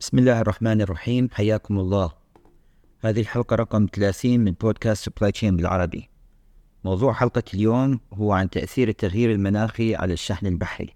بسم 0.00 0.18
الله 0.18 0.40
الرحمن 0.40 0.80
الرحيم 0.80 1.28
حياكم 1.32 1.78
الله 1.78 2.12
هذه 3.00 3.20
الحلقة 3.20 3.56
رقم 3.56 3.86
30 3.92 4.40
من 4.40 4.52
بودكاست 4.52 5.04
سبلاي 5.04 5.32
تشين 5.32 5.56
بالعربي. 5.56 6.08
موضوع 6.84 7.12
حلقة 7.12 7.42
اليوم 7.54 8.00
هو 8.12 8.32
عن 8.32 8.50
تأثير 8.50 8.88
التغيير 8.88 9.32
المناخي 9.32 9.94
على 9.94 10.12
الشحن 10.12 10.46
البحري. 10.46 10.94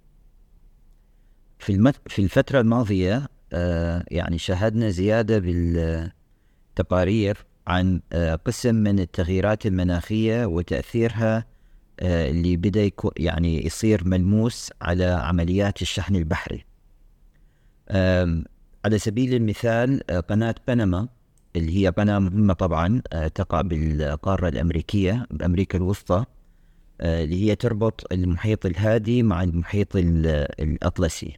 في, 1.59 1.73
المت... 1.73 1.97
في 2.07 2.23
الفترة 2.23 2.61
الماضية 2.61 3.29
آه 3.53 4.05
يعني 4.11 4.39
شاهدنا 4.39 4.91
زيادة 4.91 5.39
بالتقارير 5.39 7.47
عن 7.67 8.01
آه 8.13 8.35
قسم 8.35 8.75
من 8.75 8.99
التغييرات 8.99 9.67
المناخية 9.67 10.47
وتأثيرها 10.47 11.52
اللي 12.03 12.57
بدأ 12.57 12.83
يكو... 12.83 13.13
يعني 13.17 13.67
يصير 13.67 14.05
ملموس 14.05 14.71
على 14.83 15.05
عمليات 15.05 15.83
الشحن 15.83 16.17
البحري. 16.17 16.65
على 18.85 18.99
سبيل 18.99 19.35
المثال 19.35 20.11
آه، 20.11 20.21
قناة 20.21 20.55
بنما 20.69 21.09
اللي 21.57 21.79
هي 21.79 21.89
قناة 21.89 22.19
مهمة 22.19 22.55
طبعا 22.55 23.03
آه، 23.13 23.29
تقع 23.29 23.61
بالقارة 23.61 24.49
الأمريكية 24.49 25.27
بأمريكا 25.31 25.79
الوسطى 25.79 26.25
آه، 27.01 27.25
اللي 27.25 27.45
هي 27.45 27.55
تربط 27.57 28.13
المحيط 28.13 28.67
الهادي 28.67 29.23
مع 29.23 29.43
المحيط 29.43 29.97
الأطلسي. 29.97 31.37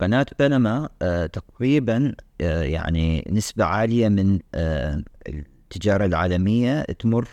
قناة 0.00 0.26
بنما 0.38 0.88
تقريبا 1.32 2.14
يعني 2.40 3.24
نسبة 3.30 3.64
عالية 3.64 4.08
من 4.08 4.38
التجارة 5.28 6.06
العالمية 6.06 6.82
تمر 6.82 7.28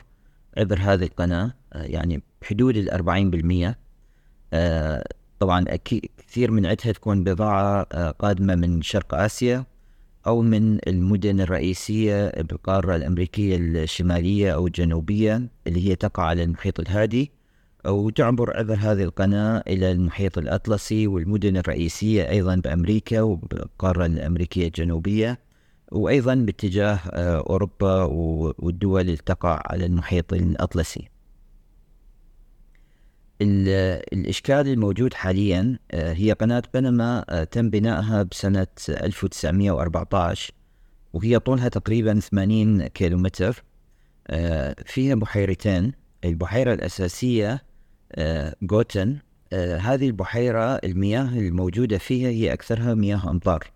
عبر 0.58 0.80
هذه 0.80 1.04
القناة. 1.04 1.54
يعني 1.86 2.24
بحدود 2.42 2.78
الأربعين 2.78 3.30
بالمية. 3.30 3.78
طبعا 5.40 5.66
أكيد 5.68 6.06
كثير 6.28 6.52
من 6.52 6.66
عدها 6.66 6.92
تكون 6.92 7.24
بضاعة 7.24 7.88
آه، 7.92 8.12
قادمة 8.12 8.56
من 8.56 8.82
شرق 8.82 9.16
آسيا 9.16 9.66
أو 10.28 10.42
من 10.42 10.80
المدن 10.88 11.42
الرئيسية 11.42 12.30
بالقارة 12.42 12.96
الأمريكية 12.96 13.58
الشمالية 13.58 14.54
أو 14.54 14.68
الجنوبية 14.68 15.42
اللي 15.68 15.90
هي 15.90 15.96
تقع 15.96 16.24
على 16.24 16.44
المحيط 16.44 16.80
الهادي 16.80 17.32
أو 17.86 18.10
تعبر 18.10 18.58
عبر 18.58 18.74
هذه 18.80 19.04
القناة 19.04 19.64
إلى 19.68 19.92
المحيط 19.92 20.38
الأطلسي 20.38 21.08
والمدن 21.08 21.58
الرئيسية 21.58 22.30
أيضا 22.30 22.56
بأمريكا 22.56 23.22
وبالقارة 23.22 24.06
الأمريكية 24.06 24.68
الجنوبية 24.68 25.40
وأيضا 25.92 26.36
باتجاه 26.36 27.00
آه، 27.12 27.38
أوروبا 27.50 28.04
والدول 28.04 29.02
اللي 29.02 29.18
تقع 29.18 29.62
على 29.66 29.86
المحيط 29.86 30.34
الأطلسي. 30.34 31.10
الإشكال 33.42 34.68
الموجود 34.68 35.14
حاليا 35.14 35.80
آه، 35.92 36.14
هي 36.14 36.32
قناة 36.32 36.64
بنما 36.74 37.26
آه، 37.30 37.44
تم 37.44 37.70
بنائها 37.70 38.24
بسنة 38.24 38.68
1914 38.90 40.54
وهي 41.14 41.40
طولها 41.40 41.70
تقريبا 41.70 42.20
80 42.20 42.88
كيلومتر. 42.88 43.64
آه، 44.28 44.76
فيها 44.86 45.16
بحيرتين. 45.16 45.94
البحيرة 46.26 46.74
الأساسية 46.74 47.64
جوتن. 48.62 49.18
هذه 49.54 50.08
البحيرة 50.08 50.76
المياه 50.76 51.30
الموجودة 51.30 51.98
فيها 51.98 52.30
هي 52.30 52.54
أكثرها 52.54 52.94
مياه 52.94 53.30
أمطار 53.30 53.72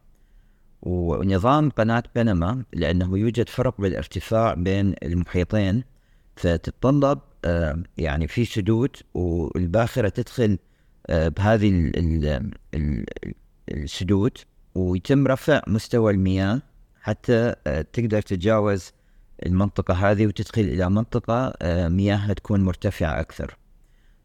ونظام 0.81 1.69
قناة 1.69 2.03
بنما 2.15 2.63
لأنه 2.73 3.17
يوجد 3.17 3.49
فرق 3.49 3.81
بالارتفاع 3.81 4.53
بين 4.53 4.95
المحيطين 5.03 5.83
فتتطلب 6.35 7.19
يعني 7.97 8.27
في 8.27 8.45
سدود 8.45 8.95
والباخرة 9.13 10.09
تدخل 10.09 10.57
بهذه 11.09 11.91
السدود 13.71 14.37
ويتم 14.75 15.27
رفع 15.27 15.61
مستوى 15.67 16.13
المياه 16.13 16.61
حتى 17.01 17.55
تقدر 17.93 18.21
تتجاوز 18.21 18.91
المنطقة 19.45 19.93
هذه 19.93 20.27
وتدخل 20.27 20.61
إلى 20.61 20.89
منطقة 20.89 21.53
مياهها 21.89 22.33
تكون 22.33 22.61
مرتفعة 22.61 23.19
أكثر. 23.19 23.57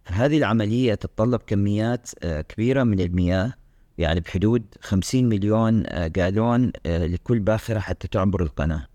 فهذه 0.05 0.39
العملية 0.39 0.95
تتطلب 0.95 1.41
كميات 1.47 2.11
كبيرة 2.25 2.83
من 2.83 3.01
المياه 3.01 3.53
يعني 3.99 4.21
بحدود 4.21 4.65
50 4.81 5.25
مليون 5.25 5.85
جالون 5.97 6.73
لكل 6.87 7.39
باخرة 7.39 7.79
حتى 7.79 8.09
تعبر 8.09 8.43
القناة. 8.43 8.87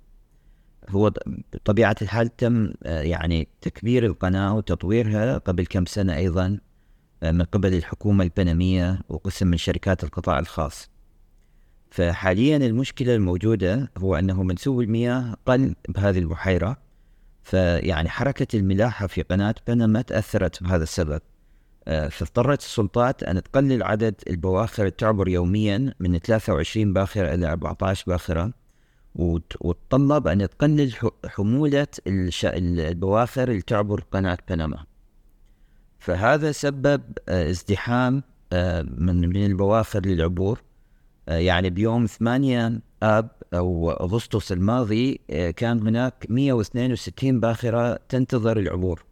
هو 0.90 1.14
بطبيعة 1.54 1.96
الحال 2.02 2.36
تم 2.36 2.74
آه، 2.84 3.02
يعني 3.02 3.48
تكبير 3.62 4.06
القناة 4.06 4.56
وتطويرها 4.56 5.38
قبل 5.38 5.66
كم 5.66 5.86
سنة 5.86 6.16
أيضا 6.16 6.60
آه، 7.24 7.32
من 7.32 7.42
قبل 7.42 7.74
الحكومة 7.74 8.24
البنمية 8.24 9.00
وقسم 9.10 9.48
من 9.48 9.58
شركات 9.58 10.04
القطاع 10.04 10.40
الخاص. 10.40 10.90
فحاليا 11.92 12.58
المشكلة 12.58 13.16
الموجودة 13.16 13.92
هو 13.98 14.16
أنه 14.16 14.44
منسوب 14.44 14.82
المياه 14.82 15.36
قل 15.46 15.76
بهذه 15.90 16.20
البحيرة. 16.20 16.78
فيعني 17.44 18.10
حركة 18.10 18.58
الملاحة 18.58 19.08
في 19.08 19.22
قناة 19.22 19.56
بنما 19.68 20.02
تأثرت 20.02 20.64
بهذا 20.64 20.84
السبب. 20.84 21.22
آه، 21.88 22.08
فاضطرت 22.08 22.60
السلطات 22.60 23.24
أن 23.24 23.44
تقلل 23.44 23.84
عدد 23.84 24.16
البواخر 24.30 24.90
تعبر 24.90 25.28
يوميا 25.28 25.94
من 26.00 26.18
23 26.18 26.94
باخرة 26.94 27.34
إلى 27.34 27.52
14 27.52 28.04
باخرة. 28.08 28.61
وتطلب 29.16 30.28
أن 30.28 30.50
تقلل 30.50 30.94
حمولة 31.26 31.88
البواخر 32.08 33.50
اللي 33.50 33.62
تعبر 33.62 34.04
قناة 34.12 34.38
بنما. 34.50 34.86
فهذا 36.00 36.52
سبب 36.52 37.02
آه، 37.30 37.50
ازدحام 37.50 38.24
آه، 38.54 38.82
من 38.82 39.30
من 39.30 39.46
البواخر 39.46 40.06
للعبور. 40.06 40.62
آه، 41.30 41.38
يعني 41.38 41.70
بيوم 41.70 42.06
8 42.06 42.82
آب 43.04 43.30
أو 43.54 43.92
أغسطس 43.92 44.52
الماضي 44.52 45.20
كان 45.58 45.88
هناك 45.88 46.26
162 46.30 47.40
باخرة 47.40 48.00
تنتظر 48.10 48.60
العبور. 48.60 49.04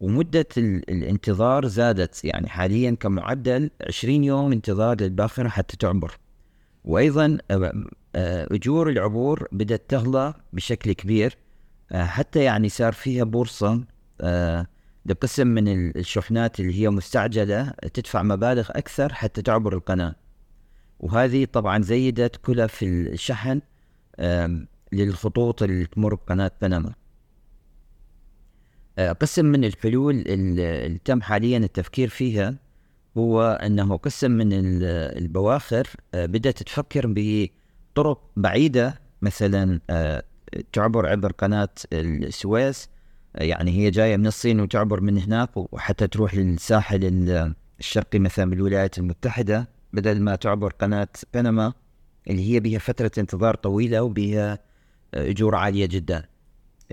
ومدة 0.00 0.46
الانتظار 0.56 1.66
زادت 1.66 2.24
يعني 2.24 2.48
حاليا 2.48 2.90
كمعدل 3.00 3.70
20 3.88 4.24
يوم 4.24 4.52
انتظار 4.52 5.00
للباخرة 5.00 5.48
حتى 5.48 5.76
تعبر. 5.76 6.18
وأيضا 6.84 7.38
آه، 7.50 8.48
أجور 8.52 8.90
العبور 8.90 9.48
بدأت 9.52 9.82
تغلى 9.88 10.34
بشكل 10.52 10.92
كبير 10.92 11.36
آه، 11.92 12.04
حتى 12.04 12.44
يعني 12.44 12.68
صار 12.68 12.92
فيها 12.92 13.24
بورصة 13.24 13.84
آه، 14.20 14.66
لقسم 15.06 15.46
من 15.46 15.90
الشحنات 15.96 16.60
اللي 16.60 16.80
هي 16.82 16.90
مستعجلة 16.90 17.70
تدفع 17.94 18.22
مبالغ 18.22 18.68
أكثر 18.70 19.12
حتى 19.12 19.42
تعبر 19.42 19.74
القناة. 19.74 20.14
وهذه 21.00 21.44
طبعا 21.44 21.82
زيدت 21.82 22.36
كلف 22.36 22.82
الشحن 22.82 23.60
للخطوط 24.92 25.62
اللي 25.62 25.86
تمر 25.86 26.14
بقناة 26.14 26.50
بنما. 26.62 26.94
قسم 29.20 29.44
من 29.44 29.64
الحلول 29.64 30.14
اللي 30.26 31.00
تم 31.04 31.22
حاليا 31.22 31.58
التفكير 31.58 32.08
فيها 32.08 32.56
هو 33.18 33.42
أنه 33.42 33.96
قسم 33.96 34.30
من 34.30 34.48
البواخر 34.52 35.88
بدأت 36.14 36.62
تفكر 36.62 37.06
ب 37.06 37.46
طرق 37.94 38.30
بعيدة 38.36 39.00
مثلا 39.22 39.80
آه، 39.90 40.22
تعبر 40.72 41.06
عبر 41.06 41.32
قناة 41.32 41.68
السويس 41.92 42.88
آه، 43.36 43.42
يعني 43.42 43.70
هي 43.70 43.90
جاية 43.90 44.16
من 44.16 44.26
الصين 44.26 44.60
وتعبر 44.60 45.00
من 45.00 45.18
هناك 45.18 45.50
وحتى 45.56 46.06
تروح 46.06 46.34
للساحل 46.34 47.04
الشرقي 47.80 48.18
مثلا 48.18 48.50
بالولايات 48.50 48.98
المتحدة 48.98 49.68
بدل 49.92 50.20
ما 50.20 50.36
تعبر 50.36 50.72
قناة 50.72 51.08
بنما 51.34 51.72
اللي 52.28 52.54
هي 52.54 52.60
بها 52.60 52.78
فترة 52.78 53.10
انتظار 53.18 53.54
طويلة 53.54 54.02
وبها 54.02 54.58
آه، 55.14 55.30
أجور 55.30 55.54
عالية 55.54 55.86
جدا. 55.86 56.24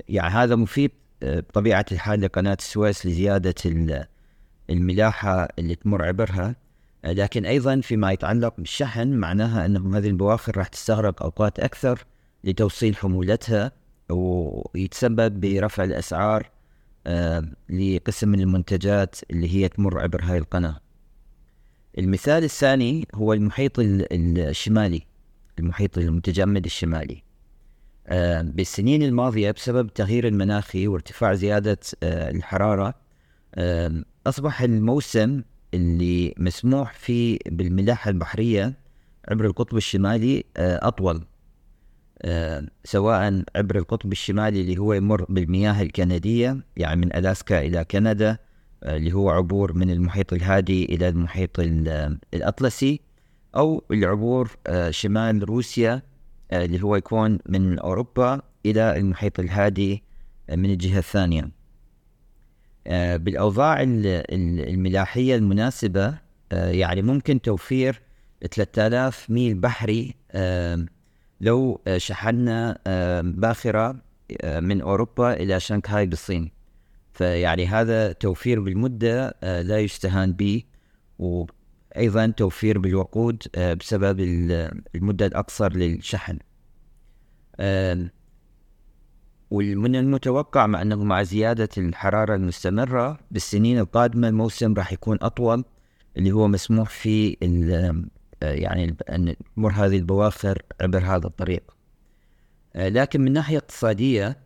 يعني 0.10 0.34
هذا 0.34 0.56
مفيد 0.56 0.92
بطبيعة 1.22 1.86
الحال 1.92 2.22
لقناة 2.22 2.58
السويس 2.60 3.06
لزيادة 3.06 3.56
الملاحة 4.70 5.48
اللي 5.60 5.76
تمر 5.76 6.04
عبرها 6.06 6.56
لكن 7.06 7.46
أيضا 7.46 7.82
فيما 7.82 8.12
يتعلق 8.12 8.54
بالشحن 8.58 9.14
معناها 9.14 9.66
انه 9.66 9.98
هذه 9.98 10.08
البواخر 10.08 10.58
راح 10.58 10.68
تستغرق 10.68 11.24
أوقات 11.24 11.60
أكثر 11.60 12.06
لتوصيل 12.44 12.96
حمولتها 12.96 13.72
ويتسبب 14.10 15.40
برفع 15.40 15.84
الأسعار 15.84 16.52
آه، 17.08 17.44
لقسم 17.70 18.30
من 18.30 18.40
المنتجات 18.40 19.16
اللي 19.32 19.56
هي 19.56 19.70
تمر 19.70 20.00
عبر 20.00 20.22
هاي 20.24 20.38
القناة. 20.38 20.80
المثال 21.98 22.44
الثاني 22.44 23.08
هو 23.16 23.34
المحيط 23.34 23.74
الشمالي 23.80 25.02
المحيط 25.60 25.98
المتجمد 25.98 26.66
الشمالي. 26.66 27.24
آه، 28.08 28.42
بالسنين 28.42 29.04
الماضية 29.04 29.52
بسبب 29.52 29.86
التغيير 29.86 30.28
المناخي 30.28 30.88
وارتفاع 30.88 31.34
زيادة 31.34 31.80
آه، 32.04 32.30
أصبح 34.28 34.62
الموسم 34.62 35.42
اللي 35.74 36.34
مسموح 36.38 36.94
فيه 36.94 37.40
بالملاحة 37.46 38.10
البحرية 38.10 38.74
عبر 39.28 39.46
القطب 39.46 39.78
الشمالي 39.78 40.44
آه، 40.58 40.88
أطول 40.88 41.26
آه، 42.22 42.68
سواء 42.84 43.44
عبر 43.56 43.78
القطب 43.78 44.12
الشمالي 44.12 44.62
اللي 44.62 44.78
هو 44.78 44.94
يمر 44.94 45.26
بالمياه 45.30 45.82
الكندية 45.82 46.66
يعني 46.78 47.02
من 47.02 47.16
ألاسكا 47.16 47.60
إلى 47.62 47.84
كندا 47.84 48.38
اللي 48.84 49.14
هو 49.14 49.30
عبور 49.30 49.74
من 49.74 49.90
المحيط 49.90 50.34
الهادي 50.34 50.86
إلى 50.86 51.10
المحيط 51.10 51.60
الأطلسي 52.34 53.02
أو 53.56 53.84
العبور 53.92 54.58
شمال 54.90 55.50
روسيا 55.50 56.02
اللي 56.52 56.84
هو 56.84 56.96
يكون 56.96 57.40
من 57.50 57.80
أوروبا 57.80 58.42
إلى 58.66 58.98
المحيط 58.98 59.40
الهادي 59.40 60.04
من 60.50 60.70
الجهة 60.70 61.00
الثانية. 61.00 61.57
بالأوضاع 62.90 63.78
الملاحية 63.82 65.36
المناسبة 65.36 66.18
يعني 66.52 67.02
ممكن 67.02 67.42
توفير 67.42 68.02
3000 68.52 69.30
ميل 69.30 69.54
بحري 69.54 70.16
لو 71.42 71.82
شحنا 71.98 72.78
باخرة 73.22 73.96
من 74.44 74.82
أوروبا 74.82 75.34
إلى 75.34 75.60
شنغهاي 75.60 76.06
بالصين. 76.06 76.52
فيعني 77.14 77.68
هذا 77.68 78.12
توفير 78.12 78.60
بالمدة 78.60 79.36
لا 79.42 79.80
يستهان 79.80 80.34
به 80.34 80.64
وأيضا 81.20 82.28
توفير 82.28 82.78
بالوقود 82.80 83.44
بسبب 83.58 84.20
المدة 84.96 85.26
الأقصر 85.26 85.74
للشحن. 85.74 86.38
ومن 89.52 89.96
المتوقع 89.96 90.68
مع 90.68 90.82
أنه 90.82 91.04
مع 91.04 91.24
زيادة 91.24 91.70
الحرارة 91.78 92.36
المستمرة 92.36 93.20
بالسنين 93.32 93.80
القادمة 93.80 94.28
الموسم 94.28 94.74
راح 94.74 94.94
يكون 94.94 95.18
أطول 95.22 95.66
اللي 96.18 96.32
هو 96.32 96.48
مسموح 96.48 96.90
فيه 96.90 97.36
يعني 98.42 98.96
أن 99.10 99.36
تمر 99.56 99.72
هذه 99.72 99.98
البواخر 99.98 100.62
عبر 100.82 101.00
هذا 101.00 101.28
الطريق. 101.28 101.64
لكن 102.76 103.22
من 103.22 103.34
ناحية 103.34 103.58
اقتصادية 103.58 104.38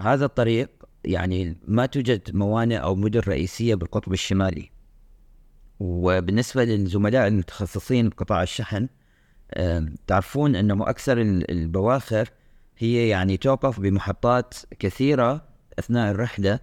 هذا 0.00 0.24
الطريق 0.24 0.70
يعني 1.04 1.56
ما 1.68 1.86
توجد 1.86 2.36
موانئ 2.36 2.76
أو 2.76 2.94
مدن 2.94 3.20
رئيسية 3.20 3.74
بالقطب 3.74 4.12
الشمالي. 4.12 4.70
وبالنسبة 5.80 6.64
للزملاء 6.64 7.26
المتخصصين 7.28 8.08
بقطاع 8.08 8.42
الشحن 8.42 8.88
تعرفون 10.06 10.56
أنه 10.56 10.90
أكثر 10.90 11.20
البواخر 11.20 12.28
هي 12.82 13.08
يعني 13.08 13.36
توقف 13.36 13.80
بمحطات 13.80 14.54
كثيرة 14.78 15.44
أثناء 15.78 16.10
الرحلة 16.10 16.60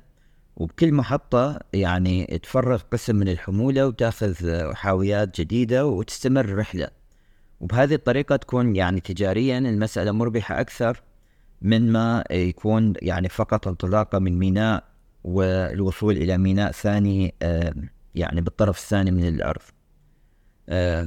وبكل 0.55 0.93
محطة 0.93 1.59
يعني 1.73 2.39
تفرغ 2.43 2.81
قسم 2.91 3.15
من 3.15 3.29
الحمولة 3.29 3.87
وتأخذ 3.87 4.35
حاويات 4.73 5.41
جديدة 5.41 5.85
وتستمر 5.85 6.45
الرحلة 6.45 6.87
وبهذه 7.59 7.93
الطريقة 7.93 8.35
تكون 8.35 8.75
يعني 8.75 8.99
تجاريا 8.99 9.57
المسألة 9.57 10.11
مربحة 10.11 10.61
أكثر 10.61 11.01
من 11.61 11.91
ما 11.91 12.23
يكون 12.31 12.93
يعني 13.01 13.29
فقط 13.29 13.67
انطلاقة 13.67 14.19
من 14.19 14.39
ميناء 14.39 14.83
والوصول 15.23 16.17
إلى 16.17 16.37
ميناء 16.37 16.71
ثاني 16.71 17.33
يعني 18.15 18.41
بالطرف 18.41 18.77
الثاني 18.77 19.11
من 19.11 19.27
الأرض. 19.27 19.61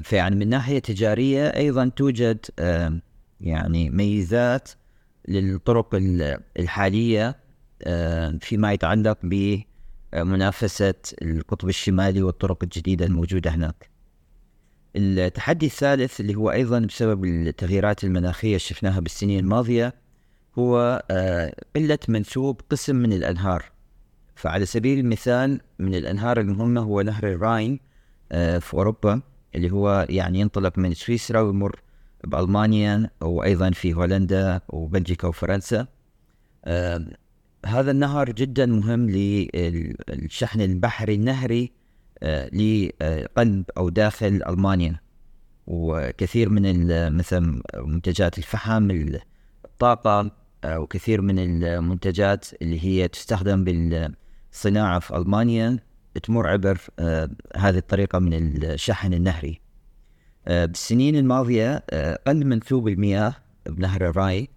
فيعني 0.02 0.36
من 0.36 0.48
ناحية 0.48 0.78
تجارية 0.78 1.46
أيضا 1.46 1.88
توجد 1.96 2.46
يعني 3.40 3.90
ميزات 3.90 4.70
للطرق 5.28 5.88
الحالية 6.58 7.36
فيما 8.40 8.72
يتعلق 8.72 9.18
بمنافسة 9.22 10.94
القطب 11.22 11.68
الشمالي 11.68 12.22
والطرق 12.22 12.58
الجديدة 12.62 13.06
الموجودة 13.06 13.50
هناك. 13.50 13.90
التحدي 14.96 15.66
الثالث 15.66 16.20
اللي 16.20 16.34
هو 16.34 16.50
أيضا 16.50 16.78
بسبب 16.78 17.24
التغييرات 17.24 18.04
المناخية 18.04 18.56
شفناها 18.56 19.00
بالسنين 19.00 19.38
الماضية 19.38 19.94
هو 20.58 21.02
قلة 21.76 21.98
منسوب 22.08 22.60
قسم 22.70 22.96
من 22.96 23.12
الأنهار. 23.12 23.64
فعلى 24.34 24.66
سبيل 24.66 24.98
المثال 24.98 25.60
من 25.78 25.94
الأنهار 25.94 26.40
المهمة 26.40 26.80
هو 26.80 27.02
نهر 27.02 27.28
الراين 27.28 27.80
في 28.30 28.74
أوروبا 28.74 29.22
اللي 29.54 29.70
هو 29.70 30.06
يعني 30.10 30.40
ينطلق 30.40 30.78
من 30.78 30.94
سويسرا 30.94 31.40
ويمر 31.40 31.80
بألمانيا 32.24 33.10
وأيضا 33.20 33.70
في 33.70 33.94
هولندا 33.94 34.60
وبلجيكا 34.68 35.28
وفرنسا. 35.28 35.86
هذا 37.66 37.90
النهر 37.90 38.30
جدا 38.30 38.66
مهم 38.66 39.10
للشحن 39.10 40.60
البحري 40.60 41.14
النهري 41.14 41.72
لقلب 42.52 43.64
أو 43.76 43.88
داخل 43.88 44.42
ألمانيا. 44.48 45.00
وكثير 45.66 46.48
من 46.48 46.86
مثل 47.16 47.62
منتجات 47.76 48.38
الفحم 48.38 48.90
الطاقة 49.64 50.30
وكثير 50.66 51.20
من 51.20 51.38
المنتجات 51.38 52.46
اللي 52.62 52.84
هي 52.84 53.08
تستخدم 53.08 53.64
بالصناعة 53.64 54.98
في 54.98 55.16
ألمانيا 55.16 55.78
تمر 56.22 56.48
عبر 56.48 56.78
هذه 57.56 57.78
الطريقة 57.78 58.18
من 58.18 58.62
الشحن 58.64 59.14
النهري. 59.14 59.60
بالسنين 60.46 61.16
الماضية 61.16 61.84
قل 62.26 62.46
منسوب 62.46 62.88
المياه 62.88 63.34
بنهر 63.66 64.08
الراي. 64.08 64.48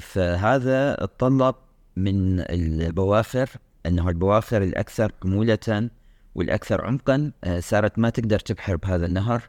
فهذا 0.00 0.94
تطلب 0.94 1.54
من 1.96 2.40
البواخر 2.40 3.50
أنه 3.86 4.08
البواخر 4.08 4.62
الأكثر 4.62 5.12
كمولة 5.22 5.90
والأكثر 6.34 6.84
عمقا 6.84 7.32
صارت 7.58 7.98
ما 7.98 8.10
تقدر 8.10 8.38
تبحر 8.38 8.76
بهذا 8.76 9.06
النهر. 9.06 9.42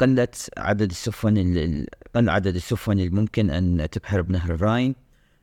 قلت 0.00 0.50
عدد 0.58 0.90
السفن 0.90 1.36
قل 2.14 2.28
عدد 2.28 2.54
السفن 2.54 2.98
الممكن 2.98 3.50
أن 3.50 3.90
تبحر 3.90 4.22
بنهر 4.22 4.54
الراين 4.54 4.94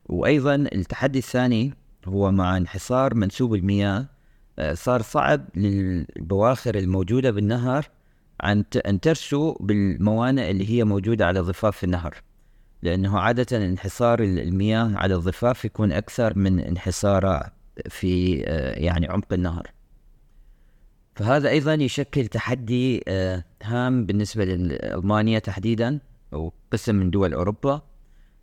وأيضا 0.05 0.55
التحدي 0.55 1.19
الثاني 1.19 1.73
هو 2.05 2.31
مع 2.31 2.57
انحصار 2.57 3.15
منسوب 3.15 3.55
المياه. 3.55 4.05
صار 4.73 5.01
صعب 5.01 5.45
للبواخر 5.55 6.75
الموجودة 6.75 7.31
بالنهر 7.31 7.87
أن 8.43 8.99
ترسو 9.01 9.53
بالموانئ 9.53 10.51
اللي 10.51 10.69
هي 10.69 10.83
موجودة 10.83 11.25
على 11.25 11.39
ضفاف 11.39 11.83
النهر. 11.83 12.15
لأنه 12.81 13.19
عادة 13.19 13.65
انحصار 13.65 14.23
المياه 14.23 14.91
على 14.95 15.15
الضفاف 15.15 15.65
يكون 15.65 15.91
أكثر 15.91 16.37
من 16.37 16.59
انحصاره 16.59 17.51
في 17.89 18.33
يعني 18.77 19.07
عمق 19.07 19.33
النهر. 19.33 19.71
فهذا 21.15 21.49
أيضا 21.49 21.73
يشكل 21.73 22.27
تحدي 22.27 23.03
هام 23.63 24.05
بالنسبة 24.05 24.45
لألمانيا 24.45 25.39
تحديدا 25.39 25.99
أو 26.33 26.53
قسم 26.71 26.95
من 26.95 27.09
دول 27.09 27.33
أوروبا. 27.33 27.81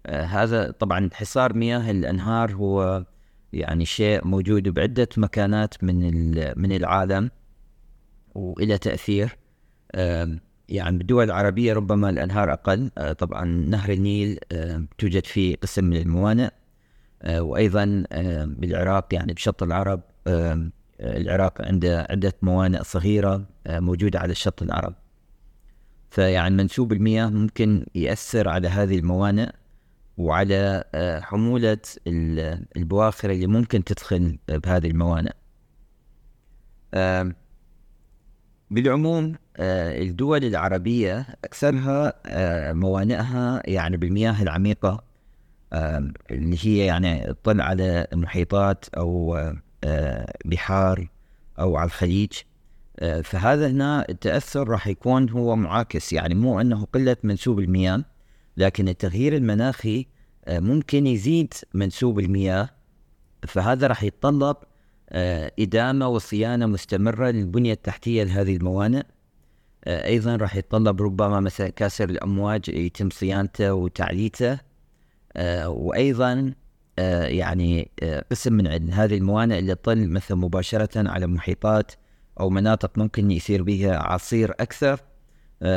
هذا 0.09 0.71
طبعا 0.71 0.99
انحصار 0.99 1.53
مياه 1.53 1.91
الأنهار 1.91 2.53
هو 2.53 3.05
يعني 3.53 3.85
شيء 3.85 4.27
موجود 4.27 4.69
بعدة 4.69 5.09
مكانات 5.17 5.85
من 5.85 6.31
من 6.61 6.73
العالم 6.73 7.31
وإلى 8.35 8.79
تأثير. 8.79 9.39
يعني 10.69 10.99
بالدول 10.99 11.25
العربية 11.25 11.73
ربما 11.73 12.11
الأنهار 12.11 12.53
أقل. 12.53 12.91
طبعا 13.19 13.45
نهر 13.45 13.93
النيل 13.93 14.39
توجد 14.99 15.27
فيه 15.27 15.57
قسم 15.57 15.85
من 15.85 15.97
الموانئ. 15.97 16.51
وأيضا 17.29 18.05
بالعراق 18.47 19.15
يعني 19.15 19.33
بشط 19.33 19.63
العرب 19.63 20.01
العراق 21.01 21.63
عنده 21.63 22.07
عدة 22.11 22.35
موانئ 22.43 22.83
صغيرة 22.83 23.47
موجودة 23.69 24.19
على 24.21 24.33
الشط 24.33 24.63
العرب. 24.63 24.95
فيعني 26.11 26.55
منسوب 26.55 26.93
المياه 26.93 27.27
ممكن 27.27 27.87
يأثر 27.95 28.49
على 28.49 28.69
هذه 28.69 28.99
الموانئ 28.99 29.51
وعلى 30.19 30.85
حمولة 31.23 31.79
البواخر 32.77 33.31
اللي 33.31 33.47
ممكن 33.47 33.85
تدخل 33.85 34.39
بهذه 34.49 34.87
الموانئ. 34.87 35.33
بالعموم 38.71 39.35
الدول 39.59 40.45
العربية 40.45 41.27
أكثرها 41.45 42.13
موانئها 42.73 43.63
يعني 43.65 43.97
بالمياه 43.97 44.43
العميقة 44.43 45.05
اللي 46.31 46.59
هي 46.63 46.87
يعني 46.87 47.21
تطل 47.21 47.61
على 47.61 48.07
محيطات 48.15 48.85
أو 48.97 49.41
بحار 50.45 51.09
أو 51.59 51.77
على 51.77 51.87
الخليج. 51.87 52.33
فهذا 53.25 53.69
هنا 53.69 54.07
التأثر 54.09 54.69
راح 54.69 54.87
يكون 54.87 55.31
هو 55.31 55.57
معاكس. 55.57 56.13
يعني 56.13 56.35
مو 56.35 56.61
أنه 56.61 56.85
قلة 56.85 57.17
منسوب 57.23 57.59
المياه 57.61 58.05
لكن 58.57 58.89
التغيير 58.89 59.37
المناخي 59.37 60.07
ممكن 60.49 61.07
يزيد 61.07 61.55
منسوب 61.75 62.19
المياه. 62.19 62.71
فهذا 63.47 63.87
راح 63.87 64.03
يتطلب 64.03 64.57
إدامة 65.59 66.09
وصيانة 66.09 66.67
مستمرة 66.67 67.31
للبنية 67.31 67.73
التحتية 67.73 68.25
لهذه 68.25 68.57
الموانئ. 68.57 69.03
أيضا 69.87 70.37
راح 70.37 70.57
يتطلب 70.57 71.03
ربما 71.03 71.41
مثلا 71.41 71.69
كاسر 71.69 72.11
الأمواج 72.11 72.69
يتم 72.69 73.11
صيانته 73.11 73.73
وتعليته. 73.75 74.59
وأيضا 75.67 76.55
يعني 77.25 77.91
قسم 78.31 78.53
من 78.53 78.93
هذه 78.93 79.17
الموانئ 79.17 79.59
اللي 79.59 79.75
تطل 79.75 80.09
مثلا 80.09 80.37
مباشرة 80.37 81.09
على 81.09 81.27
محيطات 81.27 81.93
أو 82.41 82.51
مناطق 82.51 82.99
ممكن 82.99 83.31
يصير 83.31 83.63
بها 83.63 83.97
عصير 83.97 84.51
أكثر. 84.61 85.01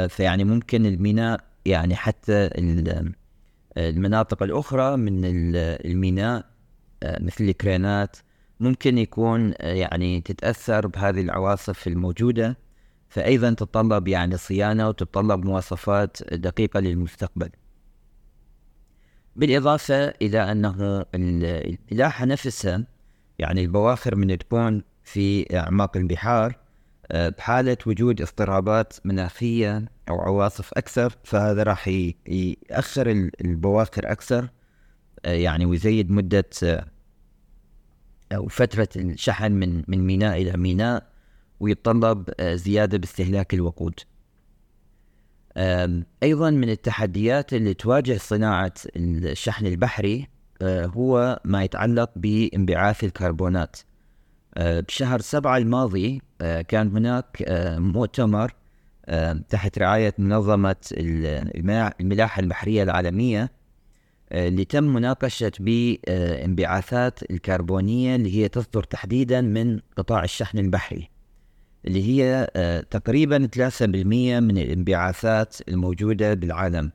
فيعني 0.07 0.43
ممكن 0.43 0.85
الميناء 0.85 1.39
يعني 1.65 1.95
حتى 1.95 2.49
المناطق 3.77 4.43
الأخرى 4.43 4.97
من 4.97 5.21
الميناء 5.25 6.45
مثل 7.03 7.43
الكرينات 7.43 8.17
ممكن 8.61 8.97
يكون 8.97 9.53
يعني 9.59 10.21
تتأثر 10.21 10.87
بهذه 10.87 11.21
العواصف 11.21 11.87
الموجودة 11.87 12.57
فأيضا 13.09 13.49
تتطلب 13.49 14.07
يعني 14.07 14.37
صيانة 14.37 14.87
وتتطلب 14.89 15.45
مواصفات 15.45 16.33
دقيقة 16.33 16.79
للمستقبل. 16.79 17.49
بالإضافة 19.35 20.07
إلى 20.21 20.51
أنه 20.51 21.05
الملاحة 21.15 22.25
نفسها 22.25 22.83
يعني 23.39 23.61
البواخر 23.61 24.15
من 24.15 24.37
تكون 24.37 24.83
في 25.03 25.57
أعماق 25.59 25.97
البحار 25.97 26.55
آه، 27.11 27.29
بحالة 27.29 27.77
وجود 27.85 28.21
اضطرابات 28.21 28.93
مناخية 29.05 29.85
أو 30.09 30.21
عواصف 30.21 30.73
أكثر 30.73 31.13
فهذا 31.23 31.63
راح 31.63 31.87
يأخر 32.27 33.29
البواخر 33.41 34.11
أكثر 34.11 34.49
آه، 35.25 35.33
يعني 35.33 35.65
ويزيد 35.65 36.11
مدة 36.11 36.49
آه، 38.31 38.35
أو 38.35 38.47
فترة 38.47 38.89
الشحن 38.95 39.51
من 39.51 39.83
من 39.87 40.05
ميناء 40.05 40.41
إلى 40.41 40.57
ميناء 40.57 41.07
ويتطلب 41.59 42.29
زيادة 42.41 42.97
باستهلاك 42.97 43.53
الوقود. 43.53 43.99
أيضا 46.23 46.49
من 46.49 46.69
التحديات 46.69 47.53
اللي 47.53 47.73
تواجه 47.73 48.17
صناعة 48.17 48.73
الشحن 48.95 49.65
البحري 49.65 50.27
هو 50.63 51.39
ما 51.45 51.63
يتعلق 51.63 52.11
بانبعاث 52.15 53.03
الكربونات. 53.03 53.77
بشهر 54.59 55.19
سبعة 55.21 55.57
الماضي 55.57 56.21
كان 56.67 56.97
هناك 56.97 57.43
مؤتمر 57.77 58.53
تحت 59.49 59.79
رعاية 59.79 60.13
منظمة 60.17 60.75
الملاحة 61.99 62.39
البحرية 62.39 62.83
العالمية 62.83 63.51
اللي 64.31 64.65
تم 64.65 64.83
مناقشة 64.83 65.51
بانبعاثات 65.59 67.31
الكربونية 67.31 68.15
اللي 68.15 68.35
هي 68.37 68.47
تصدر 68.47 68.83
تحديدا 68.83 69.41
من 69.41 69.79
قطاع 69.97 70.23
الشحن 70.23 70.57
البحري 70.57 71.09
اللي 71.85 72.03
هي 72.03 72.47
تقريبا 72.91 73.47
3% 73.55 73.81
من 74.39 74.57
الانبعاثات 74.57 75.57
الموجودة 75.69 76.33
بالعالم. 76.33 76.91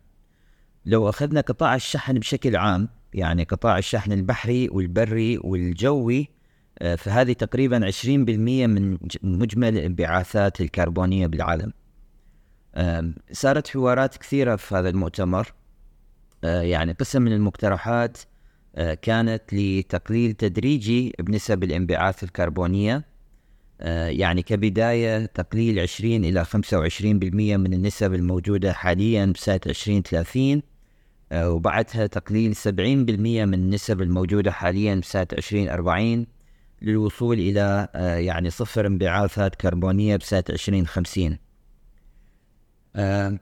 لو 0.86 1.08
أخذنا 1.08 1.40
قطاع 1.40 1.74
الشحن 1.74 2.18
بشكل 2.18 2.56
عام 2.56 2.88
يعني 3.14 3.44
قطاع 3.44 3.78
الشحن 3.78 4.12
البحري 4.12 4.68
والبري 4.68 5.38
والجوي 5.38 6.28
فهذه 6.98 7.32
تقريبا 7.32 7.90
20% 7.90 8.06
من 8.08 8.98
مجمل 9.22 9.78
الانبعاثات 9.78 10.60
الكربونية 10.60 11.26
بالعالم. 11.26 11.72
صارت 13.32 13.68
حوارات 13.68 14.16
كثيرة 14.16 14.56
في 14.56 14.74
هذا 14.74 14.88
المؤتمر. 14.88 15.46
آه، 15.46 15.65
يعني 16.46 16.92
قسم 16.92 17.22
من 17.22 17.32
المقترحات 17.32 18.18
آه، 18.76 18.94
كانت 18.94 19.42
لتقليل 19.52 20.32
تدريجي 20.32 21.12
بنسب 21.18 21.64
الانبعاث 21.64 22.24
الكربونية 22.24 23.04
آه، 23.80 24.08
يعني 24.08 24.42
كبداية 24.42 25.26
تقليل 25.26 25.80
20 25.80 26.24
إلى 26.24 26.44
25% 26.44 27.56
من 27.56 27.72
النسب 27.72 28.14
الموجودة 28.14 28.72
حاليا 28.72 29.26
بسنة 29.26 29.60
2030 29.66 30.62
وبعدها 31.34 32.06
تقليل 32.06 32.56
70% 32.56 32.68
من 33.46 33.54
النسب 33.54 34.02
الموجودة 34.02 34.50
حاليا 34.52 34.94
بسنة 34.94 35.26
2040 35.32 36.26
للوصول 36.82 37.38
إلى 37.38 37.88
يعني 38.24 38.50
صفر 38.50 38.86
انبعاثات 38.86 39.54
كربونية 39.54 40.16
بسنة 40.16 40.44
2050 40.50 41.38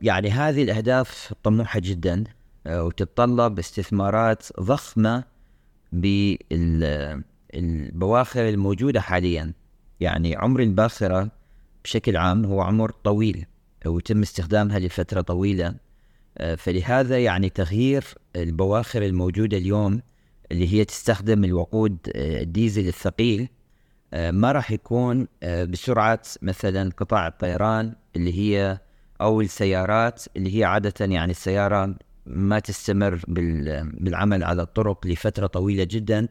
يعني 0.03 0.31
هذه 0.31 0.63
الأهداف 0.63 1.33
طموحة 1.43 1.81
جدا. 1.81 2.25
آه، 2.25 2.44
وتتطلب 2.67 3.59
استثمارات 3.59 4.47
ضخمة 4.61 5.25
بالبواخر 5.93 6.89
الموجودة 8.49 9.01
حاليا. 9.01 9.53
يعني 10.01 10.37
عمر 10.37 10.61
الباخرة 10.61 11.31
بشكل 11.85 12.17
عام 12.17 12.45
هو 12.45 12.61
عمر 12.61 12.91
طويل 12.91 13.47
ويتم 13.87 14.23
استخدامها 14.23 14.79
لفترة 14.79 15.21
طويلة. 15.21 15.75
آه، 16.39 16.55
فلهذا 16.55 17.19
يعني 17.19 17.49
تغيير 17.49 18.05
البواخر 18.37 19.03
الموجودة 19.03 19.57
اليوم 19.57 20.01
اللي 20.53 20.73
هي 20.73 20.85
تستخدم 20.85 21.45
الوقود 21.45 21.99
آه، 22.17 22.43
الديزل 22.43 22.89
الثقيل 22.89 23.49
ما 24.15 24.53
راح 24.53 24.71
يكون 24.71 25.29
بسرعة 25.43 26.23
مثلا 26.43 26.91
قطاع 26.97 27.27
الطيران 27.27 27.95
اللي 28.17 28.39
هي 28.39 28.79
أو 29.21 29.41
السيارات 29.41 30.25
اللي 30.37 30.59
هي 30.59 30.65
عادة 30.65 30.93
يعني 31.01 31.31
السيارة 31.31 31.95
ما 32.27 32.59
تستمر 32.59 33.21
بالعمل 33.29 34.45
على 34.45 34.63
الطرق 34.63 35.07
لفترة 35.07 35.47
طويلة 35.47 35.85
جدا. 35.85 36.29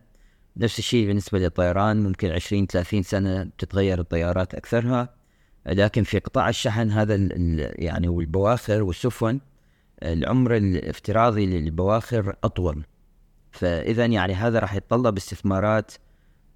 نفس 0.57 0.79
الشيء 0.79 1.07
بالنسبة 1.07 1.39
للطيران 1.39 2.03
ممكن 2.03 2.31
20 2.31 2.67
30 2.67 3.03
سنة 3.03 3.49
تتغير 3.57 3.99
الطيارات 3.99 4.55
أكثرها. 4.55 5.09
لكن 5.65 6.03
في 6.03 6.19
قطاع 6.19 6.49
الشحن 6.49 6.91
هذا 6.91 7.15
يعني 7.75 8.07
والبواخر 8.07 8.83
والسفن 8.83 9.39
العمر 10.03 10.57
الافتراضي 10.57 11.45
للبواخر 11.45 12.35
أطول. 12.43 12.85
فإذا 13.51 14.05
يعني 14.05 14.33
هذا 14.33 14.59
راح 14.59 14.75
يتطلب 14.75 15.17
استثمارات 15.17 15.91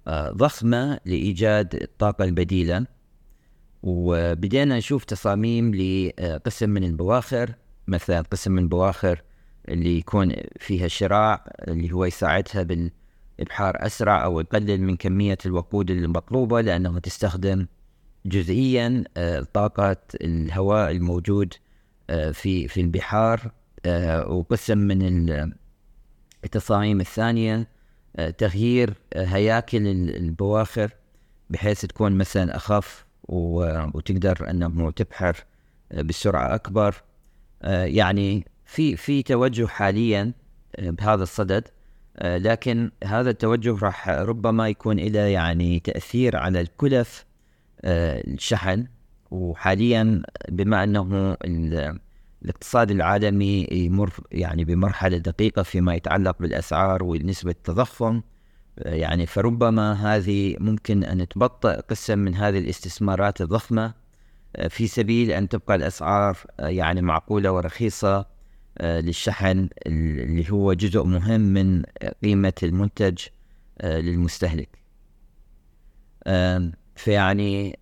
آه، 0.06 0.30
ضخمة 0.30 1.00
لإيجاد 1.04 1.74
الطاقة 1.74 2.24
البديلة. 2.24 2.86
وبدينا 3.82 4.76
نشوف 4.76 5.04
تصاميم 5.04 5.74
لقسم 5.74 6.70
من 6.70 6.84
البواخر 6.84 7.54
مثلا 7.88 8.20
قسم 8.20 8.52
من 8.52 8.62
البواخر 8.62 9.22
اللي 9.68 9.98
يكون 9.98 10.32
فيها 10.58 10.88
شراع 10.88 11.44
اللي 11.68 11.92
هو 11.92 12.04
يساعدها 12.04 12.62
بالإبحار 12.62 13.86
أسرع 13.86 14.24
أو 14.24 14.40
يقلل 14.40 14.82
من 14.82 14.96
كمية 14.96 15.38
الوقود 15.46 15.90
المطلوبة 15.90 16.60
لأنه 16.60 16.98
تستخدم 16.98 17.66
جزئيا 18.26 19.04
آه، 19.16 19.46
طاقة 19.52 19.96
الهواء 20.14 20.90
الموجود 20.90 21.54
آه، 22.10 22.30
في 22.30 22.68
في 22.68 22.80
البحار 22.80 23.52
آه، 23.86 24.28
وقسم 24.28 24.78
من 24.78 25.30
التصاميم 26.44 27.00
الثانية 27.00 27.78
تغيير 28.38 28.94
هياكل 29.16 29.86
البواخر 29.86 30.90
بحيث 31.50 31.86
تكون 31.86 32.18
مثلا 32.18 32.56
أخف 32.56 33.06
وتقدر 33.28 34.50
أنه 34.50 34.90
تبحر 34.90 35.44
بسرعة 35.94 36.54
أكبر 36.54 37.02
يعني 37.84 38.46
في 38.68 38.96
في 38.96 39.22
توجه 39.22 39.66
حاليا 39.66 40.32
آه، 40.76 40.90
بهذا 40.90 41.22
الصدد 41.22 41.68
آه، 42.16 42.38
لكن 42.38 42.90
هذا 43.04 43.30
التوجه 43.30 43.84
راح 43.84 44.08
ربما 44.08 44.68
يكون 44.68 44.96
له 44.98 45.20
يعني 45.20 45.80
تأثير 45.80 46.36
على 46.36 46.60
الكلف 46.60 47.24
آه، 47.80 48.22
الشحن. 48.26 48.86
وحاليا 49.30 50.22
بما 50.48 50.84
أنه 50.84 51.36
الاقتصاد 52.42 52.90
العالمي 52.90 53.66
يمر 53.72 54.10
يعني 54.32 54.64
بمرحلة 54.64 55.18
دقيقة 55.18 55.62
فيما 55.62 55.94
يتعلق 55.94 56.36
بالأسعار 56.40 57.04
ونسبة 57.04 57.50
التضخم 57.50 58.22
يعني 58.78 59.26
فربما 59.26 59.92
هذه 59.92 60.56
ممكن 60.60 61.04
أن 61.04 61.28
تبطئ 61.28 61.80
قسم 61.80 62.18
من 62.18 62.34
هذه 62.34 62.58
الاستثمارات 62.58 63.40
الضخمة 63.40 63.94
في 64.68 64.86
سبيل 64.86 65.30
أن 65.30 65.48
تبقى 65.48 65.74
الأسعار 65.74 66.38
يعني 66.58 67.02
معقولة 67.02 67.52
ورخيصة. 67.52 68.37
للشحن 68.82 69.68
اللي 69.86 70.50
هو 70.50 70.72
جزء 70.72 71.04
مهم 71.04 71.40
من 71.40 71.82
قيمة 72.22 72.52
المنتج 72.62 73.18
آه، 73.80 74.00
للمستهلك. 74.00 74.78
فيعني 76.96 77.78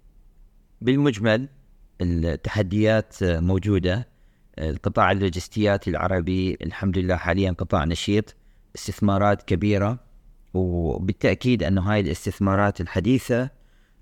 بالمجمل 0.81 1.49
التحديات 2.01 3.15
موجودة. 3.23 4.09
القطاع 4.59 5.13
اللوجستيات 5.13 5.89
العربي 5.89 6.59
الحمد 6.63 6.99
لله 6.99 7.17
حاليا 7.17 7.51
قطاع 7.53 7.85
نشيط 7.85 8.35
استثمارات 8.77 9.43
كبيرة 9.43 9.99
وبالتأكيد 10.55 11.63
أنه 11.63 11.81
هاي 11.83 12.01
الاستثمارات 12.01 12.81
الحديثة 12.81 13.51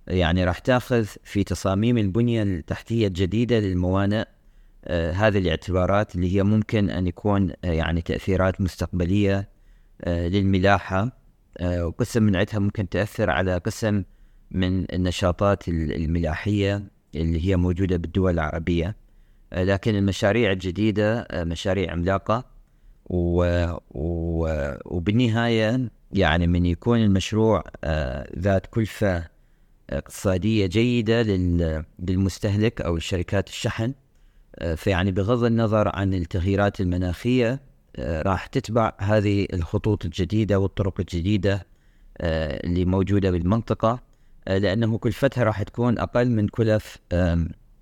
يعني 0.06 0.44
راح 0.44 0.58
تأخذ 0.58 1.04
في 1.24 1.44
تصاميم 1.44 1.98
البنية 1.98 2.42
التحتية 2.42 3.06
الجديدة 3.06 3.58
للموانئ 3.58 4.20
آه، 4.20 4.26
هذه 4.92 5.38
الاعتبارات 5.38 6.14
اللي 6.14 6.36
هي 6.36 6.42
ممكن 6.42 6.90
أن 6.90 7.06
يكون 7.06 7.52
آه، 7.64 7.72
يعني 7.72 8.02
تأثيرات 8.02 8.60
مستقبلية 8.60 9.48
آه، 10.04 10.28
للملاحة. 10.28 11.24
وقسم 11.62 12.22
من 12.22 12.36
عدها 12.36 12.58
ممكن 12.58 12.88
تأثر 12.88 13.30
على 13.30 13.58
قسم 13.58 14.04
من 14.50 14.92
النشاطات 14.92 15.68
الملاحية 15.68 16.82
اللي 17.14 17.48
هي 17.48 17.56
موجودة 17.56 17.96
بالدول 17.96 18.34
العربية. 18.34 18.96
لكن 19.52 19.94
المشاريع 19.94 20.52
الجديدة 20.52 21.26
مشاريع 21.34 21.92
عملاقة. 21.92 22.44
و... 23.06 23.66
و... 23.90 24.48
وبالنهاية 24.84 25.90
يعني 26.12 26.46
من 26.46 26.66
يكون 26.66 26.98
المشروع 26.98 27.64
ذات 28.38 28.66
كلفة 28.66 29.28
اقتصادية 29.90 30.66
جيدة 30.66 31.22
للمستهلك 31.98 32.80
أو 32.80 32.98
شركات 32.98 33.48
الشحن 33.48 33.84
آه، 33.84 34.03
فيعني 34.76 35.12
بغض 35.12 35.44
النظر 35.44 35.96
عن 35.96 36.14
التغييرات 36.14 36.80
المناخية 36.80 37.61
آه، 37.96 38.23
راح 38.23 38.46
تتبع 38.46 38.92
هذه 38.99 39.46
الخطوط 39.52 40.04
الجديدة 40.04 40.58
والطرق 40.58 41.00
الجديدة 41.00 41.66
اللي 42.20 42.84
موجودة 42.84 43.30
بالمنطقة 43.30 44.00
لأنه 44.46 44.99
كلفتها 44.99 45.44
راح 45.44 45.62
تكون 45.62 45.99
أقل 45.99 46.30
من 46.30 46.49
كلف 46.49 46.99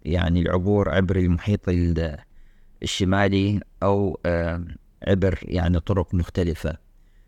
يعني 0.04 0.40
العبور 0.40 0.88
عبر 0.88 1.16
المحيط 1.16 1.60
الشمالي 2.82 3.60
أو 3.82 4.20
عبر 5.08 5.38
يعني 5.42 5.80
طرق 5.80 6.14
مختلفة. 6.14 6.76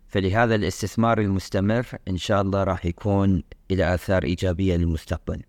فلهذا 0.09 0.55
الاستثمار 0.55 1.21
المستمر 1.21 1.87
إن 2.09 2.17
شاء 2.17 2.43
الله 2.43 2.65
راح 2.65 2.87
يكون 2.87 3.43
إلى 3.71 3.95
آثار 3.95 4.25
إيجابية 4.25 4.77
للمستقبل. 4.77 5.43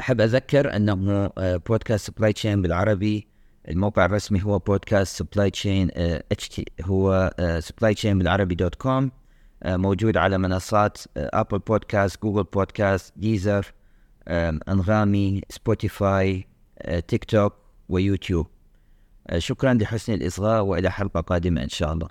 أحب 0.00 0.20
أذكر 0.20 0.76
أنه 0.76 1.30
podcast 1.38 2.06
supply 2.06 2.32
chain 2.32 2.62
بالعربي 2.62 3.28
الموقع 3.68 4.04
الرسمي 4.04 4.44
هو 4.44 4.58
podcast 4.58 5.16
supply 5.16 5.50
chain 5.50 5.90
اتش 6.32 6.48
تي 6.48 6.64
هو 6.82 7.34
supply 7.58 7.94
chain 7.94 8.18
بالعربي 8.18 8.54
dot 8.54 8.74
com 8.74 9.10
موجود 9.66 10.16
على 10.16 10.38
منصات 10.38 10.98
Apple 11.16 11.58
Podcast 11.58 12.22
Google 12.22 12.44
Podcast 12.44 13.12
Deezer 13.16 13.72
أنغامي 14.68 15.40
سبوتيفاي 15.48 16.46
تيك 17.08 17.24
توك 17.24 17.54
ويوتيوب 17.88 18.46
شكرا 19.38 19.74
لحسن 19.74 20.12
الإصغاء 20.12 20.62
وإلى 20.62 20.90
حلقة 20.90 21.20
قادمة 21.20 21.62
إن 21.62 21.68
شاء 21.68 21.92
الله. 21.92 22.08